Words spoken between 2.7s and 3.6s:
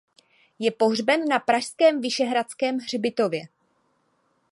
hřbitově.